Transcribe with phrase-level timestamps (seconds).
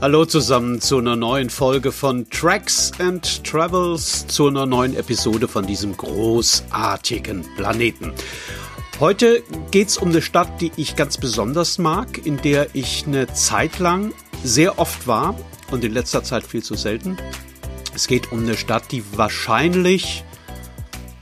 [0.00, 5.66] Hallo zusammen zu einer neuen Folge von Tracks and Travels, zu einer neuen Episode von
[5.66, 8.12] diesem großartigen Planeten.
[9.00, 9.42] Heute
[9.72, 14.14] geht's um eine Stadt, die ich ganz besonders mag, in der ich eine Zeit lang
[14.44, 15.34] sehr oft war
[15.72, 17.16] und in letzter Zeit viel zu selten.
[17.92, 20.22] Es geht um eine Stadt, die wahrscheinlich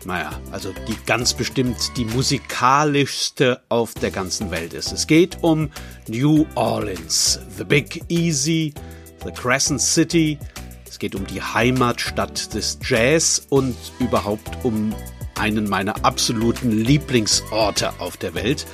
[0.07, 4.93] naja, also die ganz bestimmt die musikalischste auf der ganzen Welt ist.
[4.93, 5.71] Es geht um
[6.07, 8.73] New Orleans, The Big Easy,
[9.25, 10.39] The Crescent City.
[10.89, 14.95] Es geht um die Heimatstadt des Jazz und überhaupt um
[15.35, 18.65] einen meiner absoluten Lieblingsorte auf der Welt.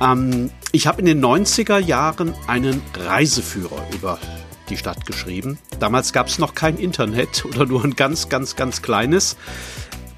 [0.00, 4.18] Ähm, ich habe in den 90er Jahren einen Reiseführer über
[4.68, 5.58] die Stadt geschrieben.
[5.80, 9.36] Damals gab es noch kein Internet oder nur ein ganz, ganz, ganz kleines.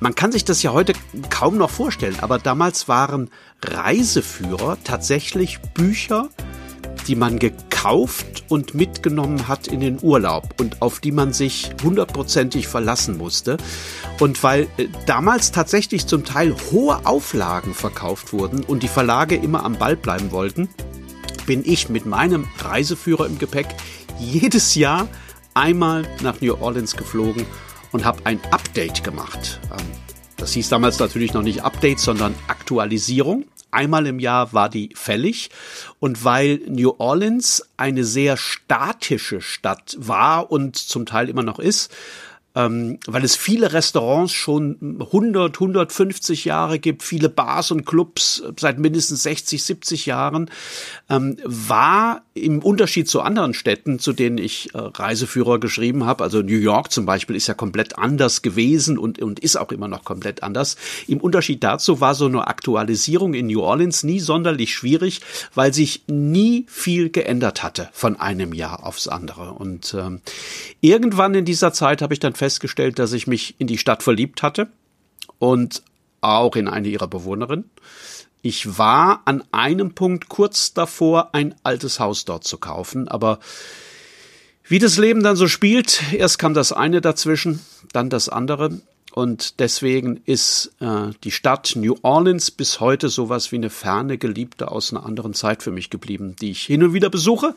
[0.05, 0.93] Man kann sich das ja heute
[1.31, 3.31] kaum noch vorstellen, aber damals waren
[3.63, 6.29] Reiseführer tatsächlich Bücher,
[7.07, 12.69] die man gekauft und mitgenommen hat in den Urlaub und auf die man sich hundertprozentig
[12.69, 13.57] verlassen musste.
[14.21, 19.65] Und weil äh, damals tatsächlich zum Teil hohe Auflagen verkauft wurden und die Verlage immer
[19.65, 20.69] am Ball bleiben wollten,
[21.47, 23.69] bin ich mit meinem Reiseführer im Gepäck
[24.19, 25.09] jedes Jahr
[25.55, 27.47] einmal nach New Orleans geflogen
[27.95, 29.61] und habe ein Update gemacht.
[29.71, 29.87] Ähm,
[30.37, 33.45] das hieß damals natürlich noch nicht Update, sondern Aktualisierung.
[33.71, 35.51] Einmal im Jahr war die fällig.
[36.01, 41.95] Und weil New Orleans eine sehr statische Stadt war und zum Teil immer noch ist,
[42.57, 48.81] ähm, weil es viele Restaurants schon 100, 150 Jahre gibt, viele Bars und Clubs seit
[48.81, 50.51] mindestens 60, 70 Jahren,
[51.09, 56.43] ähm, war im Unterschied zu anderen Städten, zu denen ich äh, Reiseführer geschrieben habe, also
[56.43, 60.03] New York zum Beispiel ist ja komplett anders gewesen und, und ist auch immer noch
[60.03, 60.77] komplett anders.
[61.07, 65.21] Im Unterschied dazu war so eine Aktualisierung in New Orleans nie sonderlich schwierig,
[65.55, 69.53] weil sich nie viel geändert hatte von einem Jahr aufs andere.
[69.53, 70.21] Und ähm,
[70.81, 74.43] irgendwann in dieser Zeit habe ich dann festgestellt, dass ich mich in die Stadt verliebt
[74.43, 74.67] hatte
[75.39, 75.85] und
[76.21, 77.71] auch in eine ihrer Bewohnerinnen.
[78.47, 83.39] Ich war an einem Punkt kurz davor, ein altes Haus dort zu kaufen, aber
[84.65, 87.61] wie das Leben dann so spielt, erst kam das eine dazwischen,
[87.95, 88.83] dann das andere.
[89.15, 94.71] Und deswegen ist äh, die Stadt New Orleans bis heute sowas wie eine ferne Geliebte
[94.71, 97.55] aus einer anderen Zeit für mich geblieben, die ich hin und wieder besuche,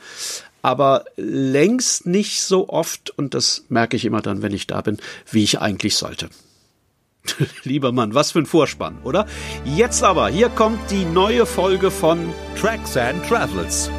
[0.62, 5.00] aber längst nicht so oft, und das merke ich immer dann, wenn ich da bin,
[5.30, 6.30] wie ich eigentlich sollte.
[7.64, 9.26] Lieber Mann, was für ein Vorspann, oder?
[9.66, 13.90] Jetzt aber, hier kommt die neue Folge von Tracks and Travels.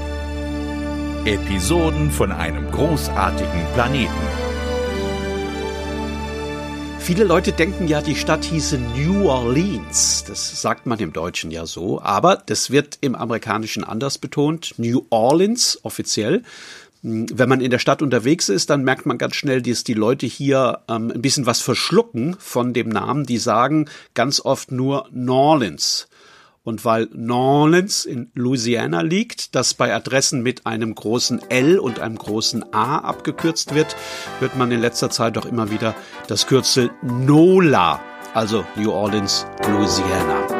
[1.24, 4.48] Episoden von einem großartigen Planeten.
[7.08, 10.24] Viele Leute denken ja, die Stadt hieße New Orleans.
[10.26, 14.74] Das sagt man im Deutschen ja so, aber das wird im Amerikanischen anders betont.
[14.76, 16.42] New Orleans offiziell.
[17.02, 20.26] Wenn man in der Stadt unterwegs ist, dann merkt man ganz schnell, dass die Leute
[20.26, 23.24] hier ähm, ein bisschen was verschlucken von dem Namen.
[23.24, 26.08] Die sagen ganz oft nur Norleans.
[26.64, 32.16] Und weil Norleans in Louisiana liegt, das bei Adressen mit einem großen L und einem
[32.16, 33.96] großen A abgekürzt wird,
[34.40, 35.94] hört man in letzter Zeit auch immer wieder
[36.26, 38.00] das Kürzel NOLA,
[38.34, 40.57] also New Orleans, Louisiana.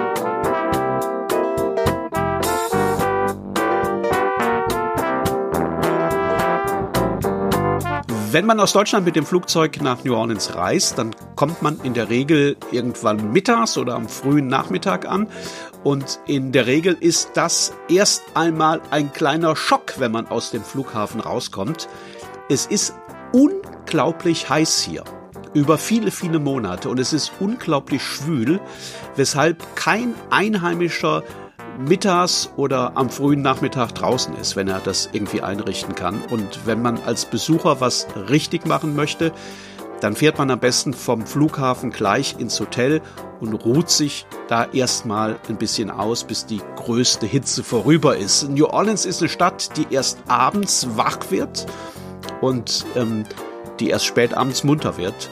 [8.30, 11.94] Wenn man aus Deutschland mit dem Flugzeug nach New Orleans reist, dann kommt man in
[11.94, 15.28] der Regel irgendwann mittags oder am frühen Nachmittag an.
[15.82, 20.62] Und in der Regel ist das erst einmal ein kleiner Schock, wenn man aus dem
[20.62, 21.88] Flughafen rauskommt.
[22.50, 22.94] Es ist
[23.32, 25.04] unglaublich heiß hier
[25.54, 28.60] über viele, viele Monate und es ist unglaublich schwül,
[29.16, 31.22] weshalb kein Einheimischer
[31.78, 36.22] mittags oder am frühen Nachmittag draußen ist, wenn er das irgendwie einrichten kann.
[36.30, 39.32] Und wenn man als Besucher was richtig machen möchte,
[40.00, 43.00] dann fährt man am besten vom Flughafen gleich ins Hotel
[43.40, 48.48] und ruht sich da erstmal ein bisschen aus, bis die größte Hitze vorüber ist.
[48.48, 51.66] New Orleans ist eine Stadt, die erst abends wach wird
[52.40, 53.24] und ähm,
[53.80, 55.30] die erst spät abends munter wird.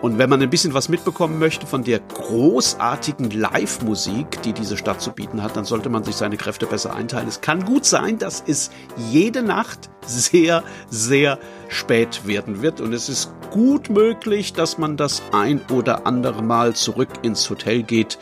[0.00, 5.00] Und wenn man ein bisschen was mitbekommen möchte von der großartigen Live-Musik, die diese Stadt
[5.00, 7.26] zu bieten hat, dann sollte man sich seine Kräfte besser einteilen.
[7.26, 12.80] Es kann gut sein, dass es jede Nacht sehr, sehr spät werden wird.
[12.80, 17.82] Und es ist gut möglich, dass man das ein oder andere Mal zurück ins Hotel
[17.82, 18.18] geht.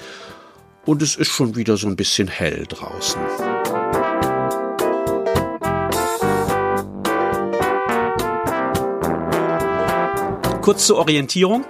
[0.87, 3.21] Und es ist schon wieder so ein bisschen hell draußen.
[10.67, 11.65] Kurz zur Orientierung.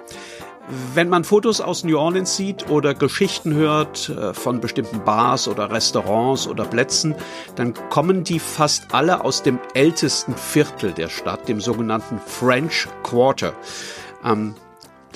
[0.94, 5.70] Wenn man Fotos aus New Orleans sieht oder Geschichten hört äh, von bestimmten Bars oder
[5.70, 7.14] Restaurants oder Plätzen,
[7.56, 13.52] dann kommen die fast alle aus dem ältesten Viertel der Stadt, dem sogenannten French Quarter.
[14.24, 14.54] Ähm,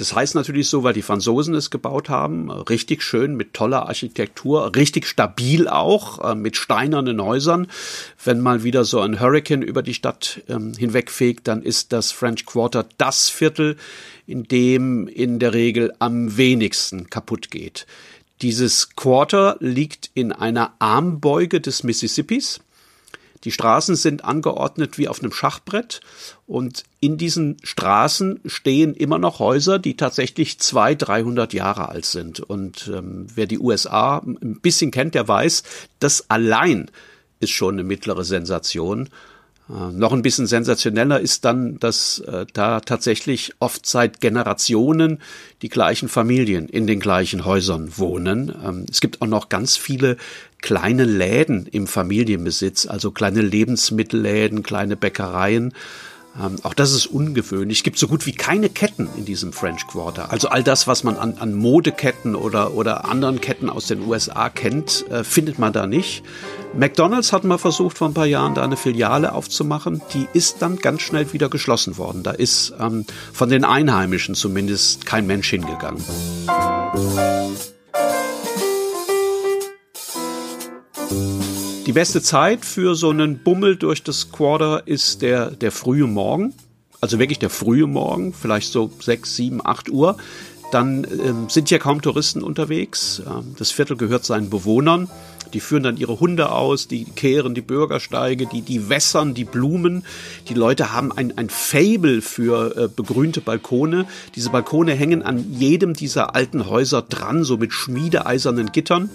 [0.00, 4.75] das heißt natürlich so, weil die Franzosen es gebaut haben, richtig schön mit toller Architektur,
[4.75, 7.67] richtig stabil auch, äh, mit steinernen Häusern.
[8.25, 12.47] Wenn mal wieder so ein Hurricane über die Stadt ähm, hinwegfegt, dann ist das French
[12.47, 13.76] Quarter das Viertel,
[14.26, 17.87] in dem in der Regel am wenigsten kaputt geht.
[18.41, 22.61] Dieses Quarter liegt in einer Armbeuge des Mississippis.
[23.45, 26.01] Die Straßen sind angeordnet wie auf einem Schachbrett
[26.47, 32.41] und in diesen Straßen stehen immer noch Häuser, die tatsächlich zwei, dreihundert Jahre alt sind.
[32.41, 35.63] Und ähm, wer die USA ein bisschen kennt, der weiß,
[36.01, 36.91] das allein
[37.41, 39.09] ist schon eine mittlere Sensation.
[39.71, 45.19] Äh, noch ein bisschen sensationeller ist dann, dass äh, da tatsächlich oft seit Generationen
[45.63, 48.55] die gleichen Familien in den gleichen Häusern wohnen.
[48.65, 50.17] Ähm, es gibt auch noch ganz viele
[50.62, 55.73] kleine Läden im Familienbesitz, also kleine Lebensmittelläden, kleine Bäckereien.
[56.39, 57.79] Ähm, auch das ist ungewöhnlich.
[57.79, 60.31] Es gibt so gut wie keine Ketten in diesem French Quarter.
[60.31, 64.49] Also all das, was man an, an Modeketten oder, oder anderen Ketten aus den USA
[64.49, 66.23] kennt, äh, findet man da nicht.
[66.73, 70.03] McDonald's hat mal versucht, vor ein paar Jahren da eine Filiale aufzumachen.
[70.15, 72.23] Die ist dann ganz schnell wieder geschlossen worden.
[72.23, 76.03] Da ist ähm, von den Einheimischen zumindest kein Mensch hingegangen.
[81.11, 86.55] Die beste Zeit für so einen Bummel durch das Quarter ist der, der frühe Morgen.
[87.01, 90.17] Also wirklich der frühe Morgen, vielleicht so sechs, sieben, acht Uhr.
[90.71, 93.21] Dann ähm, sind ja kaum Touristen unterwegs.
[93.27, 95.11] Ähm, das Viertel gehört seinen Bewohnern.
[95.53, 100.05] Die führen dann ihre Hunde aus, die kehren die Bürgersteige, die, die wässern die Blumen.
[100.49, 104.06] Die Leute haben ein, ein Fable für äh, begrünte Balkone.
[104.37, 109.11] Diese Balkone hängen an jedem dieser alten Häuser dran, so mit schmiedeeisernen Gittern.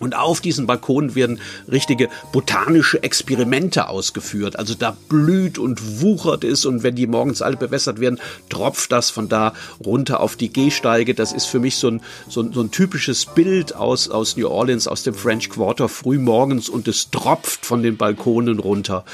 [0.00, 1.40] Und auf diesen Balkonen werden
[1.70, 4.58] richtige botanische Experimente ausgeführt.
[4.58, 9.10] Also da blüht und wuchert es und wenn die morgens alle bewässert werden, tropft das
[9.10, 9.54] von da
[9.84, 11.14] runter auf die Gehsteige.
[11.14, 14.48] Das ist für mich so ein, so ein, so ein typisches Bild aus, aus New
[14.48, 19.04] Orleans, aus dem French Quarter früh morgens und es tropft von den Balkonen runter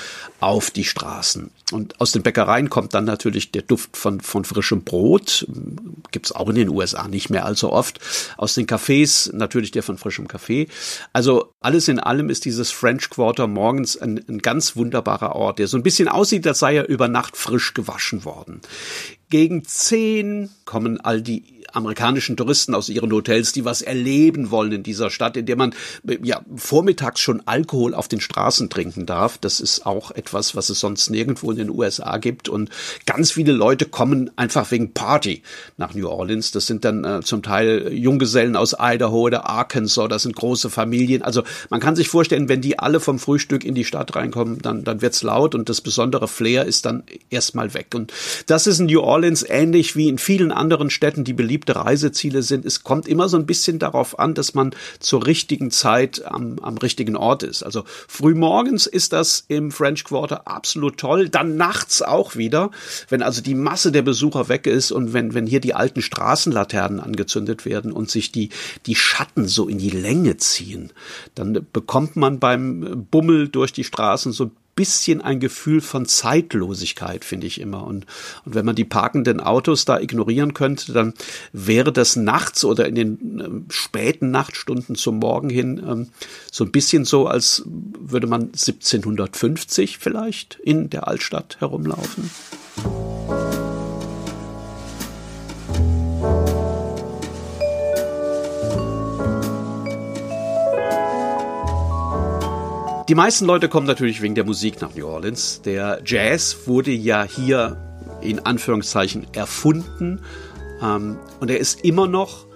[0.42, 1.52] auf die Straßen.
[1.70, 5.46] Und aus den Bäckereien kommt dann natürlich der Duft von, von frischem Brot.
[6.10, 8.00] Gibt's auch in den USA nicht mehr allzu oft.
[8.36, 10.66] Aus den Cafés natürlich der von frischem Kaffee.
[11.12, 15.68] Also alles in allem ist dieses French Quarter morgens ein, ein ganz wunderbarer Ort, der
[15.68, 18.60] so ein bisschen aussieht, als sei er über Nacht frisch gewaschen worden.
[19.30, 24.82] Gegen zehn kommen all die amerikanischen Touristen aus ihren Hotels, die was erleben wollen in
[24.82, 25.74] dieser Stadt, in der man
[26.22, 29.38] ja vormittags schon Alkohol auf den Straßen trinken darf.
[29.38, 32.48] Das ist auch etwas, was es sonst nirgendwo in den USA gibt.
[32.48, 32.70] Und
[33.06, 35.42] ganz viele Leute kommen einfach wegen Party
[35.76, 36.50] nach New Orleans.
[36.52, 40.08] Das sind dann äh, zum Teil Junggesellen aus Idaho oder Arkansas.
[40.08, 41.22] Das sind große Familien.
[41.22, 44.84] Also man kann sich vorstellen, wenn die alle vom Frühstück in die Stadt reinkommen, dann,
[44.84, 47.88] dann wird's laut und das besondere Flair ist dann erstmal weg.
[47.94, 48.12] Und
[48.46, 52.42] das ist in New Orleans ähnlich wie in vielen anderen Städten, die beliebt beliebte Reiseziele
[52.42, 52.64] sind.
[52.64, 56.76] Es kommt immer so ein bisschen darauf an, dass man zur richtigen Zeit am, am
[56.78, 57.62] richtigen Ort ist.
[57.62, 61.28] Also frühmorgens ist das im French Quarter absolut toll.
[61.28, 62.70] Dann nachts auch wieder,
[63.08, 67.00] wenn also die Masse der Besucher weg ist und wenn, wenn hier die alten Straßenlaternen
[67.00, 68.50] angezündet werden und sich die,
[68.86, 70.92] die Schatten so in die Länge ziehen,
[71.34, 77.24] dann bekommt man beim Bummel durch die Straßen so ein bisschen ein Gefühl von Zeitlosigkeit,
[77.24, 77.84] finde ich immer.
[77.84, 78.06] Und,
[78.44, 81.14] und wenn man die parkenden Autos da ignorieren könnte, dann
[81.52, 86.08] wäre das nachts oder in den äh, späten Nachtstunden zum Morgen hin ähm,
[86.50, 92.30] so ein bisschen so, als würde man 1750 vielleicht in der Altstadt herumlaufen.
[103.08, 105.60] Die meisten Leute kommen natürlich wegen der Musik nach New Orleans.
[105.62, 107.76] Der Jazz wurde ja hier
[108.20, 110.20] in Anführungszeichen erfunden
[110.80, 112.46] ähm, und er ist immer noch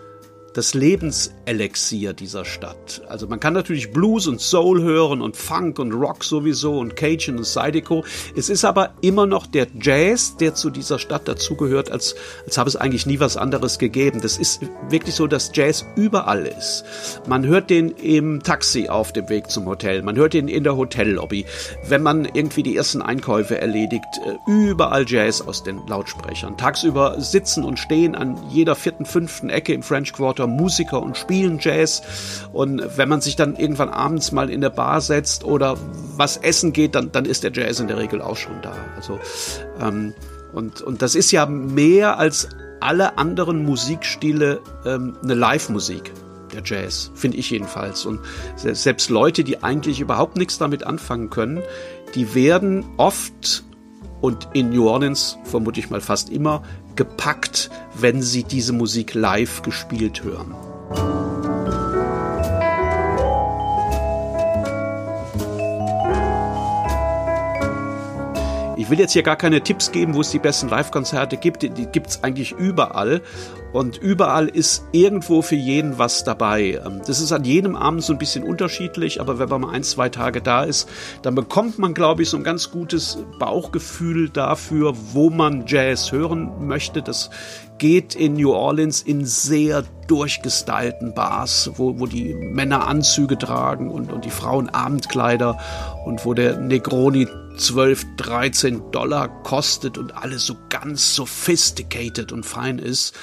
[0.57, 3.03] das Lebenselixier dieser Stadt.
[3.09, 7.37] Also man kann natürlich Blues und Soul hören und Funk und Rock sowieso und Cajun
[7.37, 8.05] und Zydeco.
[8.35, 12.15] Es ist aber immer noch der Jazz, der zu dieser Stadt dazugehört, als,
[12.47, 14.23] als habe es eigentlich nie was anderes gegeben.
[14.23, 16.85] Das ist wirklich so, dass Jazz überall ist.
[17.29, 20.01] Man hört den im Taxi auf dem Weg zum Hotel.
[20.01, 21.45] Man hört ihn in der Hotellobby.
[21.87, 26.57] Wenn man irgendwie die ersten Einkäufe erledigt, äh, überall Jazz aus den Lautsprechern.
[26.57, 31.17] Tagsüber sitzen und stehen an jeder vierten, fünften Ecke im French Quarter oder Musiker und
[31.17, 32.03] spielen Jazz.
[32.53, 35.77] Und wenn man sich dann irgendwann abends mal in der Bar setzt oder
[36.17, 38.75] was essen geht, dann, dann ist der Jazz in der Regel auch schon da.
[38.97, 39.19] Also
[39.81, 40.15] ähm,
[40.53, 42.49] und, und das ist ja mehr als
[42.81, 46.13] alle anderen Musikstile ähm, eine Live-Musik
[46.53, 48.07] der Jazz, finde ich jedenfalls.
[48.07, 48.21] Und
[48.57, 51.63] selbst Leute, die eigentlich überhaupt nichts damit anfangen können,
[52.15, 53.65] die werden oft
[54.21, 56.63] und in New Orleans vermute ich mal fast immer
[56.97, 60.55] gepackt, wenn sie diese Musik live gespielt hören.
[68.87, 71.63] Ich will jetzt hier gar keine Tipps geben, wo es die besten Live-Konzerte gibt.
[71.63, 73.21] Die, die gibt es eigentlich überall.
[73.73, 76.81] Und überall ist irgendwo für jeden was dabei.
[76.87, 79.83] Ähm, das ist an jedem Abend so ein bisschen unterschiedlich, aber wenn man mal ein,
[79.83, 80.89] zwei Tage da ist,
[81.23, 86.69] dann bekommt man, glaube ich, so ein ganz gutes Bauchgefühl dafür, wo man Jazz hören
[86.69, 87.03] möchte.
[87.03, 87.31] Das
[87.79, 94.13] geht in New Orleans in sehr durchgestylten Bars, wo, wo die Männer Anzüge tragen und,
[94.13, 95.59] und die Frauen Abendkleider
[96.05, 102.79] und wo der Negroni 12, 13 Dollar kostet und alles so ganz sophisticated und fein
[102.79, 103.15] ist.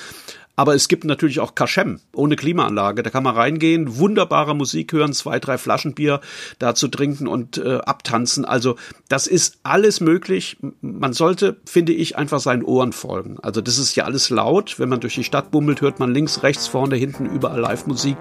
[0.56, 3.02] Aber es gibt natürlich auch Kaschem ohne Klimaanlage.
[3.02, 6.22] Da kann man reingehen, wunderbare Musik hören, zwei, drei Flaschen Bier
[6.60, 8.46] dazu trinken und äh, abtanzen.
[8.46, 8.76] Also
[9.10, 10.58] das ist alles möglich.
[10.82, 13.38] Man sollte, finde ich, einfach seinen Ohren folgen.
[13.42, 14.78] Also das ist ja alles laut.
[14.78, 18.18] Wenn man durch die Stadt bummelt, hört man links, rechts, vorne, hinten überall Live-Musik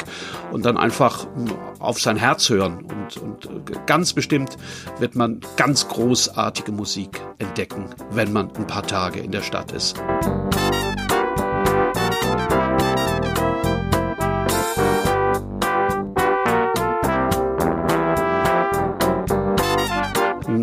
[0.52, 1.26] und dann einfach
[1.80, 2.86] auf sein Herz hören.
[2.86, 4.56] Und, und äh, ganz bestimmt
[4.98, 10.00] wird man ganz großartige Musik entdecken, wenn man ein paar Tage in der Stadt ist.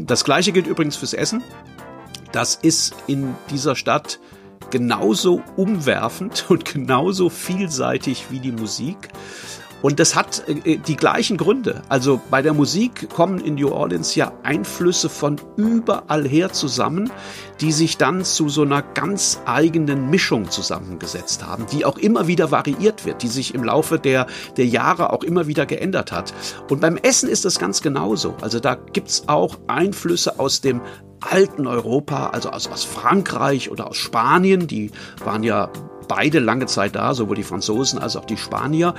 [0.09, 1.43] Das gleiche gilt übrigens fürs Essen.
[2.31, 4.19] Das ist in dieser Stadt
[4.71, 8.97] genauso umwerfend und genauso vielseitig wie die Musik.
[9.81, 11.81] Und das hat äh, die gleichen Gründe.
[11.89, 17.11] Also bei der Musik kommen in New Orleans ja Einflüsse von überall her zusammen,
[17.61, 22.51] die sich dann zu so einer ganz eigenen Mischung zusammengesetzt haben, die auch immer wieder
[22.51, 26.33] variiert wird, die sich im Laufe der, der Jahre auch immer wieder geändert hat.
[26.69, 28.35] Und beim Essen ist das ganz genauso.
[28.41, 30.81] Also da gibt's auch Einflüsse aus dem
[31.21, 34.91] alten Europa, also aus, aus Frankreich oder aus Spanien, die
[35.23, 35.69] waren ja
[36.09, 38.93] beide lange Zeit da, sowohl die Franzosen als auch die Spanier.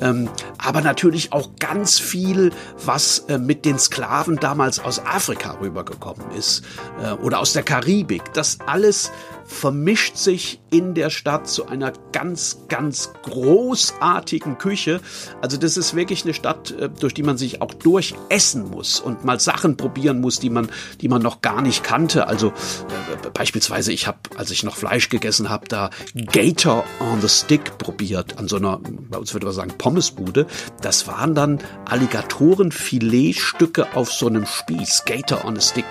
[0.00, 0.28] Ähm,
[0.58, 2.50] aber natürlich auch ganz viel,
[2.84, 6.64] was äh, mit den Sklaven damals aus Afrika rübergekommen ist
[7.00, 8.32] äh, oder aus der Karibik.
[8.32, 9.12] Das alles
[9.46, 15.00] vermischt sich in der Stadt zu einer ganz, ganz großartigen Küche.
[15.40, 19.24] Also das ist wirklich eine Stadt, äh, durch die man sich auch durchessen muss und
[19.24, 20.68] mal Sachen probieren muss, die man,
[21.00, 22.26] die man noch gar nicht kannte.
[22.26, 25.90] Also äh, beispielsweise, ich habe, als ich noch Fleisch gegessen habe, da
[26.32, 30.46] Gator on the Stick probiert an so einer, bei uns würde man sagen Pommesbude.
[30.80, 35.04] Das waren dann Alligatorenfiletstücke auf so einem Spieß.
[35.06, 35.86] Gator on a Stick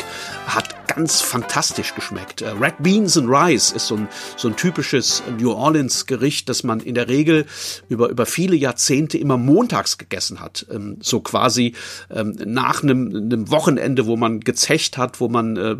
[0.47, 2.41] hat ganz fantastisch geschmeckt.
[2.41, 4.07] Äh, Red Beans and Rice ist so ein,
[4.37, 7.45] so ein typisches New Orleans Gericht, das man in der Regel
[7.89, 10.65] über, über viele Jahrzehnte immer montags gegessen hat.
[10.69, 11.75] Ähm, so quasi
[12.09, 15.75] ähm, nach einem, einem Wochenende, wo man gezecht hat, wo man äh,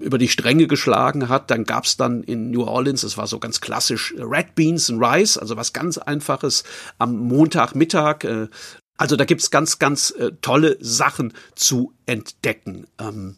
[0.00, 1.50] über die Stränge geschlagen hat.
[1.50, 5.38] Dann gab's dann in New Orleans, das war so ganz klassisch, Red Beans and Rice,
[5.38, 6.64] also was ganz Einfaches
[6.98, 8.24] am Montagmittag.
[8.24, 8.48] Äh,
[8.96, 12.86] also da gibt's ganz, ganz äh, tolle Sachen zu entdecken.
[12.98, 13.36] Ähm,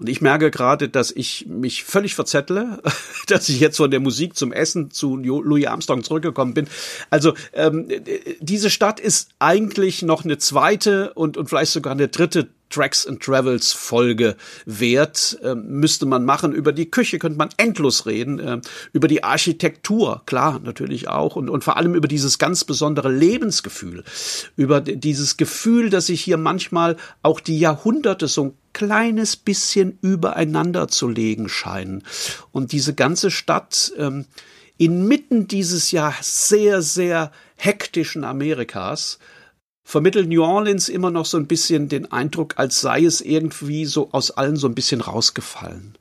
[0.00, 2.82] und ich merke gerade, dass ich mich völlig verzettle,
[3.28, 6.66] dass ich jetzt von der Musik zum Essen zu Louis Armstrong zurückgekommen bin.
[7.10, 7.88] Also ähm,
[8.40, 13.22] diese Stadt ist eigentlich noch eine zweite und, und vielleicht sogar eine dritte Tracks and
[13.22, 15.38] Travels Folge wert.
[15.42, 16.52] Ähm, müsste man machen.
[16.52, 18.40] Über die Küche könnte man endlos reden.
[18.44, 21.36] Ähm, über die Architektur, klar, natürlich auch.
[21.36, 24.04] Und, und vor allem über dieses ganz besondere Lebensgefühl.
[24.56, 30.88] Über dieses Gefühl, dass sich hier manchmal auch die Jahrhunderte so ein kleines bisschen übereinander
[30.88, 32.02] zu legen scheinen.
[32.52, 34.26] Und diese ganze Stadt ähm,
[34.76, 39.18] inmitten dieses ja sehr, sehr hektischen Amerikas
[39.84, 44.08] vermittelt New Orleans immer noch so ein bisschen den Eindruck, als sei es irgendwie so
[44.12, 45.96] aus allen so ein bisschen rausgefallen.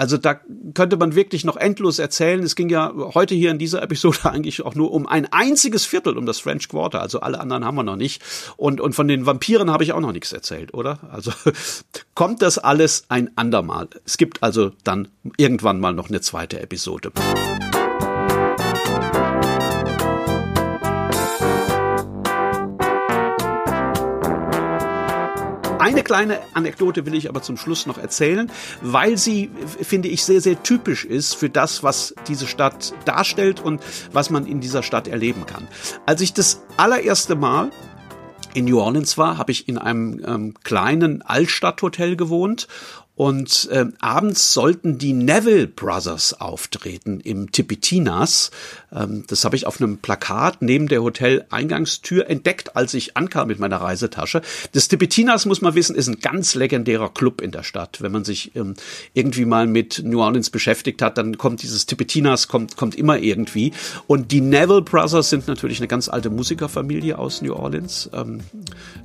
[0.00, 0.40] Also da
[0.72, 2.42] könnte man wirklich noch endlos erzählen.
[2.42, 6.16] Es ging ja heute hier in dieser Episode eigentlich auch nur um ein einziges Viertel,
[6.16, 7.02] um das French Quarter.
[7.02, 8.22] Also alle anderen haben wir noch nicht.
[8.56, 11.00] Und, und von den Vampiren habe ich auch noch nichts erzählt, oder?
[11.12, 11.32] Also
[12.14, 13.88] kommt das alles ein andermal.
[14.06, 17.12] Es gibt also dann irgendwann mal noch eine zweite Episode.
[25.90, 28.48] Eine kleine Anekdote will ich aber zum Schluss noch erzählen,
[28.80, 29.50] weil sie,
[29.82, 33.82] finde ich, sehr, sehr typisch ist für das, was diese Stadt darstellt und
[34.12, 35.66] was man in dieser Stadt erleben kann.
[36.06, 37.72] Als ich das allererste Mal
[38.54, 42.68] in New Orleans war, habe ich in einem ähm, kleinen Altstadthotel gewohnt
[43.20, 48.50] Und äh, abends sollten die Neville Brothers auftreten im Tipitinas.
[48.90, 53.58] Ähm, das habe ich auf einem Plakat neben der Hotel-Eingangstür entdeckt, als ich ankam mit
[53.58, 54.40] meiner Reisetasche.
[54.72, 58.00] Das Tipitinas, muss man wissen, ist ein ganz legendärer Club in der Stadt.
[58.00, 58.72] Wenn man sich ähm,
[59.12, 63.74] irgendwie mal mit New Orleans beschäftigt hat, dann kommt dieses Tipitinas, kommt, kommt immer irgendwie.
[64.06, 68.08] Und die Neville Brothers sind natürlich eine ganz alte Musikerfamilie aus New Orleans.
[68.14, 68.40] Ähm,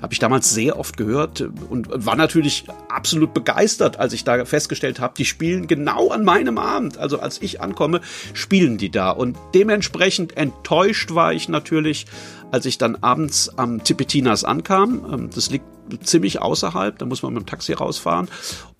[0.02, 5.00] habe ich damals sehr oft gehört und war natürlich absolut begeistert, als ich da festgestellt
[5.00, 7.00] habe, die spielen genau an meinem Abend.
[7.00, 8.02] Also als ich ankomme,
[8.34, 9.10] spielen die da.
[9.10, 12.06] Und dementsprechend enttäuscht war ich natürlich,
[12.52, 15.12] als ich dann abends am Tipitinas ankam.
[15.12, 15.66] Ähm, das liegt
[16.04, 18.30] ziemlich außerhalb, da muss man mit dem Taxi rausfahren.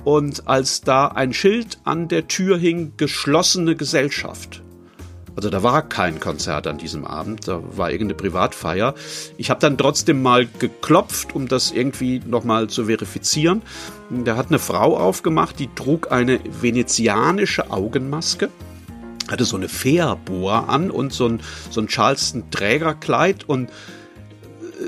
[0.04, 4.62] Und als da ein Schild an der Tür hing, geschlossene Gesellschaft.
[5.36, 8.96] Also da war kein Konzert an diesem Abend, da war irgendeine Privatfeier.
[9.38, 13.62] Ich habe dann trotzdem mal geklopft, um das irgendwie nochmal zu verifizieren.
[14.10, 18.50] Da hat eine Frau aufgemacht, die trug eine venezianische Augenmaske
[19.30, 23.72] hatte so eine Fährbohr an und so ein, so ein Charleston Trägerkleid und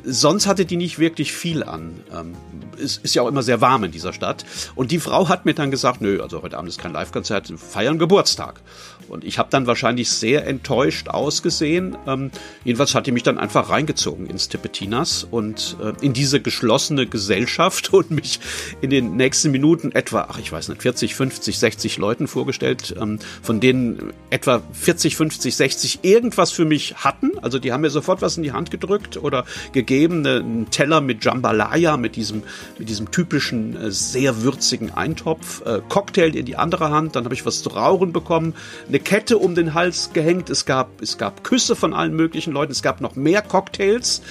[0.04, 1.94] sonst hatte die nicht wirklich viel an.
[2.14, 2.34] Ähm,
[2.82, 4.46] es ist ja auch immer sehr warm in dieser Stadt.
[4.76, 7.98] Und die Frau hat mir dann gesagt, nö, also heute Abend ist kein Live-Konzert, feiern
[7.98, 8.62] Geburtstag.
[9.08, 11.98] Und ich habe dann wahrscheinlich sehr enttäuscht ausgesehen.
[12.06, 12.32] Ähm,
[12.64, 17.94] jedenfalls hat die mich dann einfach reingezogen ins Tipetinas und äh, in diese geschlossene Gesellschaft
[17.94, 18.40] und mich
[18.82, 23.20] in den nächsten Minuten etwa, ach ich weiß nicht, 40, 50, 60 Leuten vorgestellt, ähm,
[23.42, 27.38] von denen etwa 40, 50, 60 irgendwas für mich hatten.
[27.40, 29.46] Also die haben mir sofort was in die Hand gedrückt oder
[29.78, 32.42] gegeben, ne, einen Teller mit Jambalaya, mit diesem,
[32.80, 37.36] mit diesem typischen, äh, sehr würzigen Eintopf, äh, Cocktail in die andere Hand, dann habe
[37.36, 38.56] ich was zu rauchen bekommen,
[38.88, 40.50] eine Kette um den Hals gehängt.
[40.50, 42.72] Es gab, es gab Küsse von allen möglichen Leuten.
[42.72, 44.22] Es gab noch mehr Cocktails.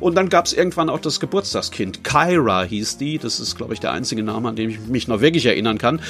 [0.00, 2.04] Und dann gab es irgendwann auch das Geburtstagskind.
[2.04, 3.18] Kyra hieß die.
[3.18, 6.00] Das ist, glaube ich, der einzige Name, an den ich mich noch wirklich erinnern kann.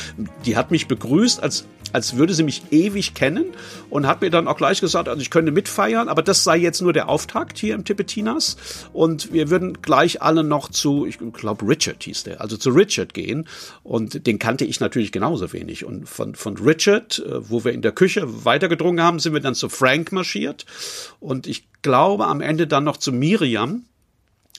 [0.44, 3.46] Die hat mich begrüßt, als, als würde sie mich ewig kennen
[3.90, 6.82] und hat mir dann auch gleich gesagt, also ich könnte mitfeiern, aber das sei jetzt
[6.82, 8.56] nur der Auftakt hier im Tipetinas.
[8.92, 13.14] Und wir würden gleich alle noch zu, ich glaube, Richard hieß der, also zu Richard
[13.14, 13.46] gehen.
[13.82, 15.84] Und den kannte ich natürlich genauso wenig.
[15.84, 19.54] Und von, von Richard, äh, wo wir in der Küche weitergedrungen haben, sind wir dann
[19.54, 20.66] zu Frank marschiert.
[21.20, 23.84] Und ich glaube am Ende dann noch zu Miriam.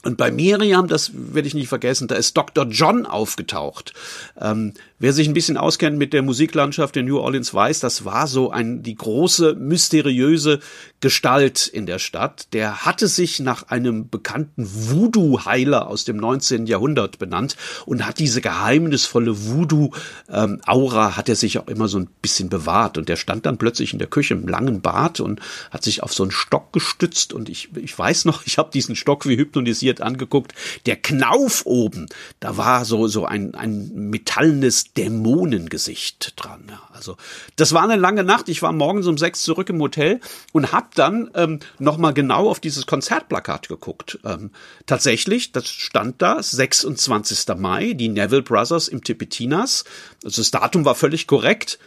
[0.03, 2.67] Und bei Miriam, das werde ich nicht vergessen, da ist Dr.
[2.67, 3.93] John aufgetaucht.
[4.39, 8.27] Ähm, wer sich ein bisschen auskennt mit der Musiklandschaft in New Orleans weiß, das war
[8.27, 10.59] so ein, die große, mysteriöse
[10.99, 12.53] Gestalt in der Stadt.
[12.53, 16.67] Der hatte sich nach einem bekannten Voodoo-Heiler aus dem 19.
[16.67, 17.55] Jahrhundert benannt
[17.85, 22.97] und hat diese geheimnisvolle Voodoo-Aura, ähm, hat er sich auch immer so ein bisschen bewahrt.
[22.97, 25.39] Und der stand dann plötzlich in der Küche im langen Bart und
[25.71, 27.33] hat sich auf so einen Stock gestützt.
[27.33, 30.53] Und ich, ich weiß noch, ich habe diesen Stock wie hypnotisiert interessiert angeguckt.
[30.85, 32.07] Der Knauf oben,
[32.39, 36.65] da war so, so ein, ein metallenes Dämonengesicht dran.
[36.69, 37.17] Ja, also
[37.55, 38.49] das war eine lange Nacht.
[38.49, 40.19] Ich war morgens um sechs zurück im Hotel
[40.53, 44.19] und habe dann ähm, nochmal genau auf dieses Konzertplakat geguckt.
[44.23, 44.51] Ähm,
[44.85, 47.55] tatsächlich, das stand da, 26.
[47.57, 49.83] Mai, die Neville Brothers im Tipitinas.
[50.23, 51.79] Also das Datum war völlig korrekt.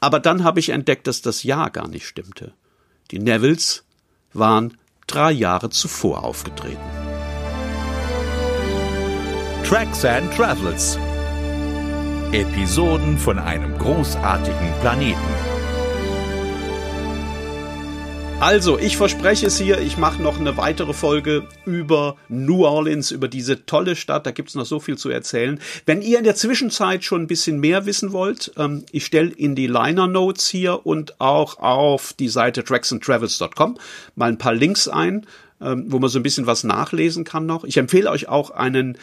[0.00, 2.54] Aber dann habe ich entdeckt, dass das Jahr gar nicht stimmte.
[3.10, 3.84] Die Nevilles
[4.32, 7.09] waren drei Jahre zuvor aufgetreten.
[9.70, 10.98] Tracks and Travels.
[12.32, 15.20] Episoden von einem großartigen Planeten.
[18.40, 23.28] Also, ich verspreche es hier, ich mache noch eine weitere Folge über New Orleans, über
[23.28, 24.26] diese tolle Stadt.
[24.26, 25.60] Da gibt's noch so viel zu erzählen.
[25.86, 29.54] Wenn ihr in der Zwischenzeit schon ein bisschen mehr wissen wollt, ähm, ich stelle in
[29.54, 33.78] die Liner Notes hier und auch auf die Seite tracksandtravels.com
[34.16, 35.26] mal ein paar Links ein,
[35.60, 37.64] ähm, wo man so ein bisschen was nachlesen kann noch.
[37.64, 38.96] Ich empfehle euch auch einen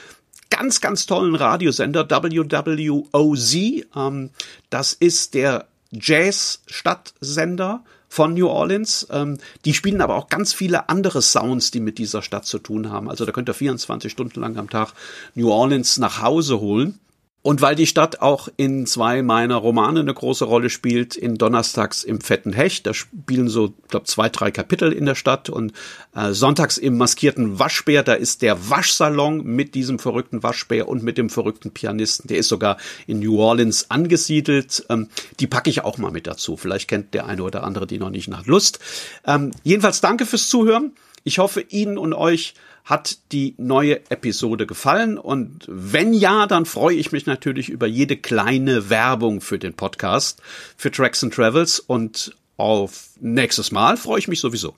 [0.49, 3.53] ganz, ganz tollen Radiosender WWOZ.
[3.95, 4.29] Ähm,
[4.69, 9.07] das ist der Jazz-Stadtsender von New Orleans.
[9.12, 12.89] Ähm, die spielen aber auch ganz viele andere Sounds, die mit dieser Stadt zu tun
[12.89, 13.10] haben.
[13.10, 14.93] Also da könnt ihr 24 Stunden lang am Tag
[15.36, 16.99] New Orleans nach Hause holen.
[17.47, 22.03] Und weil die Stadt auch in zwei meiner Romane eine große Rolle spielt, in Donnerstags
[22.03, 25.71] im Fetten Hecht, da spielen so, glaube zwei, drei Kapitel in der Stadt und
[26.13, 31.17] äh, Sonntags im maskierten Waschbär, da ist der Waschsalon mit diesem verrückten Waschbär und mit
[31.17, 34.86] dem verrückten Pianisten, der ist sogar in New Orleans angesiedelt.
[34.89, 35.07] Ähm,
[35.39, 36.57] die packe ich auch mal mit dazu.
[36.57, 38.79] Vielleicht kennt der eine oder andere die noch nicht nach Lust.
[39.25, 40.91] Ähm, jedenfalls danke fürs Zuhören.
[41.27, 42.53] Ich hoffe, Ihnen und euch
[42.85, 45.17] hat die neue Episode gefallen?
[45.17, 50.41] Und wenn ja, dann freue ich mich natürlich über jede kleine Werbung für den Podcast,
[50.77, 51.81] für Tracks and Travels.
[51.81, 54.73] Und auf nächstes Mal freue ich mich sowieso.